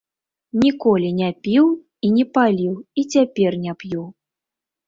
Ніколі 0.61 1.09
не 1.19 1.29
піў 1.47 1.67
і 2.09 2.11
не 2.15 2.25
паліў, 2.39 2.73
і 3.03 3.07
цяпер 3.17 3.51
не 3.67 3.73
п'ю. 3.85 4.03